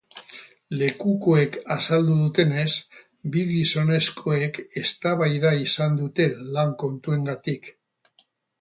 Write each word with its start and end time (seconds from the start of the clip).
Lekukoek 0.77 1.59
azaldu 1.75 2.15
dutenez, 2.21 2.71
bi 3.35 3.45
gizonezkoek 3.51 4.59
eztabaida 4.83 5.55
izan 5.69 6.01
dute, 6.03 6.29
lan 6.57 6.77
kontuengatik. 6.85 7.75